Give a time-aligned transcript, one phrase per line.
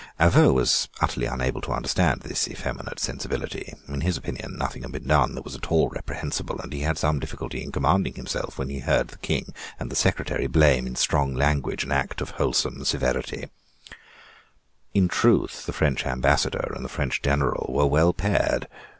[0.19, 3.75] Avaux was utterly unable to understand this effeminate sensibility.
[3.87, 6.97] In his opinion, nothing had been done that was at all reprehensible; and he had
[6.97, 10.95] some difficulty in commanding himself when he heard the King and the secretary blame, in
[10.95, 13.49] strong language, an act of wholesome severity,
[14.95, 18.67] In truth the French ambassador and the French general were well paired.